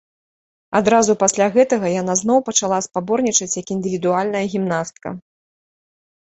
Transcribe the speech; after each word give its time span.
Адразу 0.77 1.11
пасля 1.23 1.45
гэтага 1.55 1.91
яна 2.01 2.15
зноў 2.21 2.39
пачала 2.47 2.79
спаборнічаць 2.87 3.57
як 3.61 3.67
індывідуальная 3.77 4.43
гімнастка. 4.57 5.07